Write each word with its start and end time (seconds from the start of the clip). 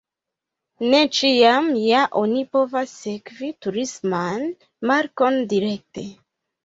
Ne 0.93 1.01
ĉiam 1.17 1.67
ja 1.81 1.99
oni 2.23 2.41
povas 2.57 2.95
sekvi 3.03 3.53
turisman 3.67 4.49
markon 4.93 5.39
direkte. 5.53 6.07